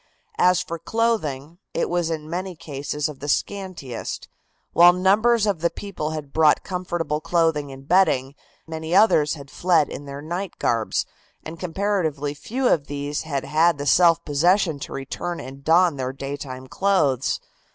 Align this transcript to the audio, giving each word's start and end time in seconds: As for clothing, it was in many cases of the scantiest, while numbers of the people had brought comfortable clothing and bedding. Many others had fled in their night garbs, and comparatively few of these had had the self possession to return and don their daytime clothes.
As 0.39 0.63
for 0.63 0.79
clothing, 0.79 1.59
it 1.75 1.87
was 1.87 2.09
in 2.09 2.27
many 2.27 2.55
cases 2.55 3.07
of 3.07 3.19
the 3.19 3.27
scantiest, 3.27 4.27
while 4.73 4.93
numbers 4.93 5.45
of 5.45 5.61
the 5.61 5.69
people 5.69 6.09
had 6.09 6.33
brought 6.33 6.63
comfortable 6.63 7.21
clothing 7.21 7.71
and 7.71 7.87
bedding. 7.87 8.33
Many 8.65 8.95
others 8.95 9.35
had 9.35 9.51
fled 9.51 9.89
in 9.89 10.05
their 10.05 10.23
night 10.23 10.57
garbs, 10.57 11.05
and 11.43 11.59
comparatively 11.59 12.33
few 12.33 12.67
of 12.67 12.87
these 12.87 13.21
had 13.21 13.45
had 13.45 13.77
the 13.77 13.85
self 13.85 14.25
possession 14.25 14.79
to 14.79 14.91
return 14.91 15.39
and 15.39 15.63
don 15.63 15.97
their 15.97 16.13
daytime 16.13 16.65
clothes. 16.65 17.39